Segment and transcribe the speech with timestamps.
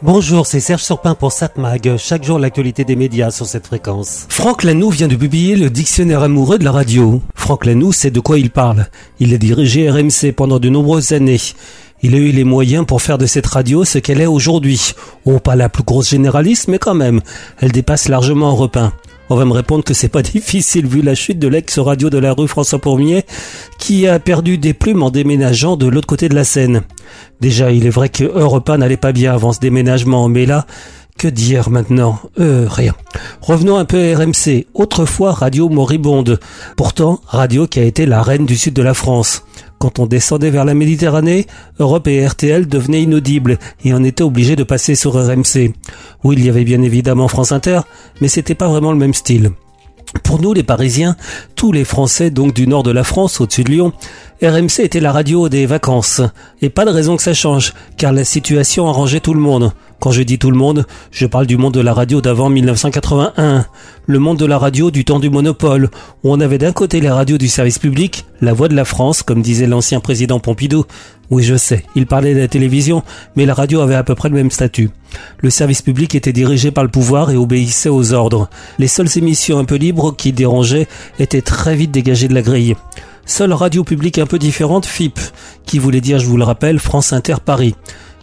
[0.00, 1.96] Bonjour, c'est Serge Surpin pour SatMag.
[1.96, 4.26] Chaque jour, l'actualité des médias sur cette fréquence.
[4.28, 7.20] Franck Lanoux vient de publier le dictionnaire amoureux de la radio.
[7.34, 8.86] Franck Lanoux sait de quoi il parle.
[9.18, 11.40] Il a dirigé RMC pendant de nombreuses années.
[12.00, 14.92] Il a eu les moyens pour faire de cette radio ce qu'elle est aujourd'hui.
[15.24, 17.20] Oh, pas la plus grosse généraliste, mais quand même.
[17.58, 18.92] Elle dépasse largement Europe 1.
[19.30, 22.32] On va me répondre que c'est pas difficile vu la chute de l'ex-radio de la
[22.32, 23.24] rue François Pourmier
[23.78, 26.82] qui a perdu des plumes en déménageant de l'autre côté de la Seine.
[27.40, 30.66] Déjà, il est vrai que Europe 1 n'allait pas bien avant ce déménagement, mais là,
[31.18, 32.20] que dire maintenant?
[32.38, 32.94] Euh, rien.
[33.40, 36.38] Revenons un peu à RMC, autrefois radio moribonde.
[36.76, 39.42] Pourtant, radio qui a été la reine du sud de la France.
[39.78, 41.46] Quand on descendait vers la Méditerranée,
[41.78, 45.72] Europe et RTL devenaient inaudibles et on était obligé de passer sur RMC.
[46.24, 47.80] Oui, il y avait bien évidemment France Inter,
[48.20, 49.52] mais c'était pas vraiment le même style.
[50.24, 51.16] Pour nous, les Parisiens,
[51.54, 53.92] tous les Français donc du nord de la France, au-dessus de Lyon,
[54.42, 56.22] RMC était la radio des vacances.
[56.62, 59.72] Et pas de raison que ça change, car la situation arrangeait tout le monde.
[60.00, 63.66] Quand je dis tout le monde, je parle du monde de la radio d'avant 1981.
[64.06, 65.90] Le monde de la radio du temps du monopole,
[66.22, 69.24] où on avait d'un côté les radios du service public, la voix de la France,
[69.24, 70.84] comme disait l'ancien président Pompidou.
[71.30, 73.02] Oui, je sais, il parlait de la télévision,
[73.34, 74.90] mais la radio avait à peu près le même statut.
[75.40, 78.48] Le service public était dirigé par le pouvoir et obéissait aux ordres.
[78.78, 80.86] Les seules émissions un peu libres qui dérangeaient
[81.18, 82.76] étaient très vite dégagées de la grille.
[83.26, 85.18] Seule radio publique un peu différente, FIP,
[85.66, 87.74] qui voulait dire, je vous le rappelle, France Inter Paris.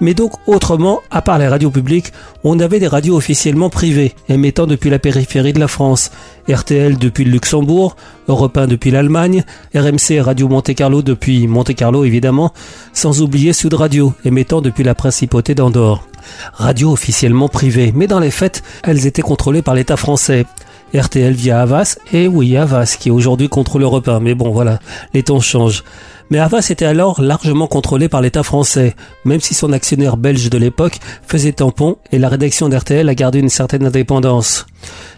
[0.00, 2.12] Mais donc autrement, à part les radios publiques,
[2.44, 6.10] on avait des radios officiellement privées, émettant depuis la périphérie de la France.
[6.48, 7.96] RTL depuis le Luxembourg,
[8.28, 12.52] Europe 1 depuis l'Allemagne, RMC Radio Monte Carlo depuis Monte Carlo évidemment,
[12.92, 16.06] sans oublier Sud Radio, émettant depuis la principauté d'Andorre.
[16.54, 20.46] Radio officiellement privées, mais dans les faits, elles étaient contrôlées par l'État français.
[20.94, 24.78] RTL via Havas, et oui Havas qui aujourd'hui contrôle Europe 1, mais bon voilà,
[25.12, 25.84] les temps changent.
[26.30, 30.58] Mais Havas était alors largement contrôlé par l'État français, même si son actionnaire belge de
[30.58, 34.66] l'époque faisait tampon et la rédaction d'RTL a gardé une certaine indépendance.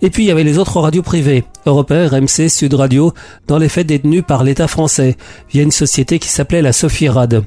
[0.00, 3.12] Et puis il y avait les autres radios privées, Europe 1, RMC, Sud Radio,
[3.46, 5.16] dans les faits détenues par l'État français,
[5.50, 7.44] via une société qui s'appelait la Sophie Rad.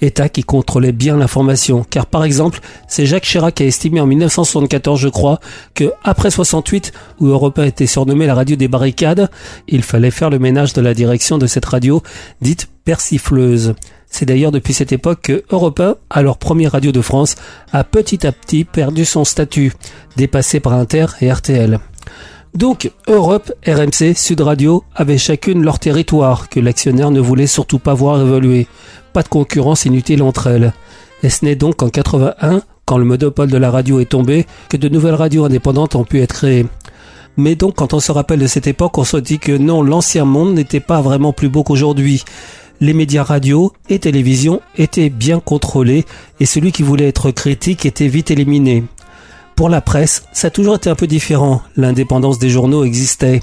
[0.00, 1.84] État qui contrôlait bien l'information.
[1.88, 5.40] Car par exemple, c'est Jacques Chirac qui a estimé en 1974, je crois,
[5.74, 9.30] que après 68, où Europe 1 était surnommée la radio des barricades,
[9.68, 12.02] il fallait faire le ménage de la direction de cette radio
[12.40, 13.74] dite persifleuse.
[14.08, 17.34] C'est d'ailleurs depuis cette époque que Europe 1, alors première radio de France,
[17.72, 19.72] a petit à petit perdu son statut,
[20.16, 21.80] dépassé par Inter et RTL.
[22.54, 27.92] Donc, Europe, RMC, Sud Radio avaient chacune leur territoire que l'actionnaire ne voulait surtout pas
[27.92, 28.66] voir évoluer.
[29.16, 30.74] Pas de concurrence inutile entre elles.
[31.22, 34.76] Et ce n'est donc qu'en 81, quand le monopole de la radio est tombé, que
[34.76, 36.66] de nouvelles radios indépendantes ont pu être créées.
[37.38, 40.26] Mais donc, quand on se rappelle de cette époque, on se dit que non, l'ancien
[40.26, 42.24] monde n'était pas vraiment plus beau qu'aujourd'hui.
[42.80, 46.04] Les médias radio et télévision étaient bien contrôlés
[46.38, 48.84] et celui qui voulait être critique était vite éliminé.
[49.54, 51.62] Pour la presse, ça a toujours été un peu différent.
[51.78, 53.40] L'indépendance des journaux existait.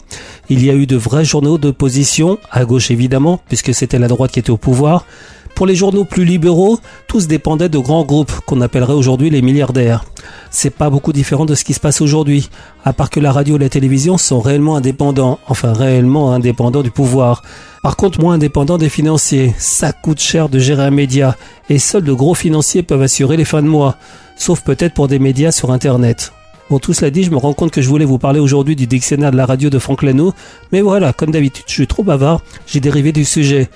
[0.50, 4.31] Il y a eu de vrais journaux d'opposition, à gauche évidemment, puisque c'était la droite
[4.31, 5.07] qui était au pouvoir.
[5.56, 10.03] Pour les journaux plus libéraux, tous dépendaient de grands groupes qu'on appellerait aujourd'hui les milliardaires.
[10.50, 12.50] C'est pas beaucoup différent de ce qui se passe aujourd'hui,
[12.84, 16.91] à part que la radio et la télévision sont réellement indépendants, enfin réellement indépendants du
[16.91, 17.44] pouvoir.
[17.81, 19.53] Par contre, moins indépendants des financiers.
[19.58, 21.36] Ça coûte cher de gérer un média,
[21.70, 23.97] et seuls de gros financiers peuvent assurer les fins de mois
[24.35, 26.34] sauf peut-être pour des médias sur Internet.
[26.70, 28.88] Bon, tout cela dit, je me rends compte que je voulais vous parler aujourd'hui du
[28.88, 30.34] dictionnaire de la radio de Franck Lano,
[30.72, 33.70] mais voilà, comme d'habitude, je suis trop bavard, j'ai dérivé du sujet.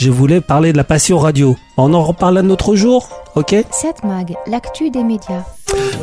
[0.00, 1.58] Je voulais parler de la passion radio.
[1.82, 5.44] On en reparle un autre jour, ok 7 Mag, l'actu des médias.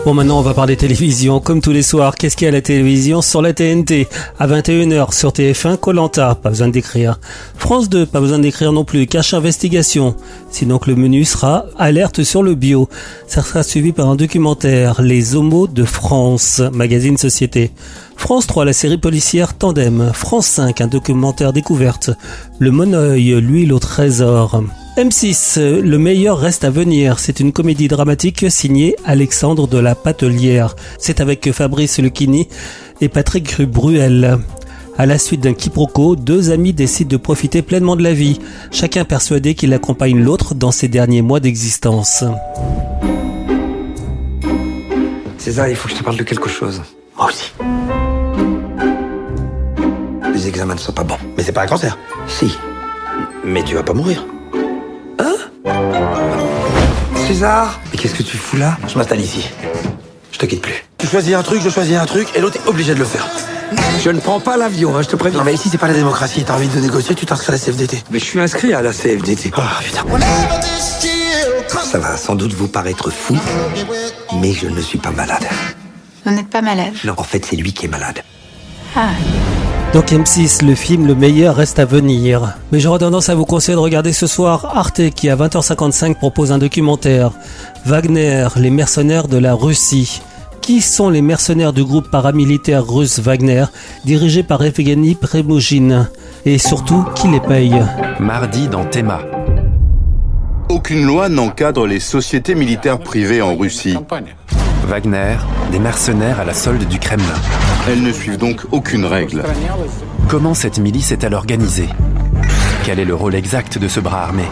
[0.06, 1.40] Bon, maintenant, on va parler télévision.
[1.40, 4.08] Comme tous les soirs, qu'est-ce qu'il y a à la télévision Sur la TNT,
[4.40, 7.20] à 21h, sur TF1, Colanta, pas besoin d'écrire.
[7.58, 9.06] France 2, pas besoin d'écrire non plus.
[9.06, 10.16] Cache Investigation.
[10.50, 12.88] Sinon que le menu sera Alerte sur le bio.
[13.28, 17.72] Ça sera suivi par un documentaire, Les Homos de France, magazine Société.
[18.16, 20.12] France 3, la série policière Tandem.
[20.14, 22.10] France 5, un documentaire découverte.
[22.58, 24.64] Le Moneuil, l'huile au trésor.
[24.98, 27.20] M6, le meilleur reste à venir.
[27.20, 30.76] C'est une comédie dramatique signée Alexandre de la Patelière.
[30.98, 32.48] C'est avec Fabrice Lucchini
[33.00, 34.40] et Patrick Bruel.
[34.98, 38.40] À la suite d'un quiproquo, deux amis décident de profiter pleinement de la vie,
[38.72, 42.24] chacun persuadé qu'il accompagne l'autre dans ses derniers mois d'existence.
[45.38, 46.82] César, il faut que je te parle de quelque chose.
[47.16, 47.54] Moi aussi.
[50.34, 51.20] Les examens ne sont pas bons.
[51.38, 52.00] Mais c'est pas un cancer.
[52.28, 52.52] Si.
[53.46, 54.26] Mais tu vas pas mourir.
[57.28, 59.50] César Mais qu'est-ce que tu fous là Je m'installe ici.
[60.32, 60.86] Je te quitte plus.
[60.98, 63.28] Tu choisis un truc, je choisis un truc, et l'autre est obligé de le faire.
[64.02, 65.40] Je ne prends pas l'avion, hein, je te préviens.
[65.40, 67.60] Non mais ici c'est pas la démocratie, t'as envie de négocier, tu t'inscris à la
[67.60, 68.04] CFDT.
[68.12, 69.52] Mais je suis inscrit à la CFDT.
[69.58, 70.06] Ah putain.
[71.84, 73.38] Ça va sans doute vous paraître fou,
[74.40, 75.46] mais je ne suis pas malade.
[76.26, 78.22] Vous n'êtes pas malade Non, en fait, c'est lui qui est malade.
[78.96, 79.10] Ah,
[79.98, 82.54] Donc M6, le film Le meilleur reste à venir.
[82.72, 86.52] Mais j'aurais tendance à vous conseiller de regarder ce soir Arte qui à 20h55 propose
[86.52, 87.32] un documentaire.
[87.84, 90.22] Wagner, les mercenaires de la Russie.
[90.62, 93.66] Qui sont les mercenaires du groupe paramilitaire russe Wagner,
[94.06, 96.08] dirigé par Evgeny Premogine
[96.46, 97.84] Et surtout, qui les paye?
[98.20, 99.22] Mardi dans Théma.
[100.70, 103.98] Aucune loi n'encadre les sociétés militaires privées en Russie.
[104.88, 105.36] Wagner,
[105.70, 107.26] des mercenaires à la solde du Kremlin.
[107.90, 109.44] Elles ne suivent donc aucune règle.
[110.30, 111.90] Comment cette milice est-elle organisée?
[112.86, 114.44] Quel est le rôle exact de ce bras armé?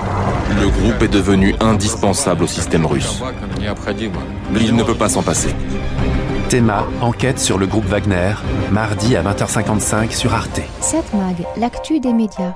[0.59, 3.23] Le groupe est devenu indispensable au système russe.
[4.59, 5.55] Il ne peut pas s'en passer.
[6.49, 8.33] Théma, enquête sur le groupe Wagner,
[8.71, 10.59] mardi à 20h55 sur Arte.
[10.81, 12.53] 7 Mag, l'actu des médias.